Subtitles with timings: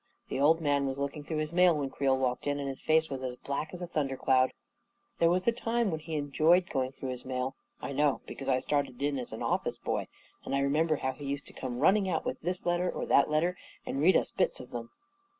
[0.29, 3.07] The old man was looking through his mail when Creel walked in, and his face
[3.07, 4.51] was as black as a thun der cloud.
[5.19, 8.49] There was a time when he enjoyed go ing through his mail— I know, because
[8.49, 10.07] I started in as office boy,
[10.43, 13.29] and I remember how he used to come running out with this letter or that
[13.29, 14.89] letter and read us bits of them.